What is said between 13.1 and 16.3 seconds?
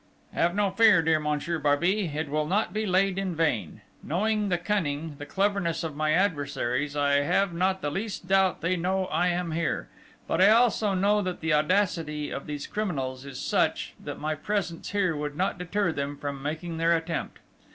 is such, that my presence here would not deter them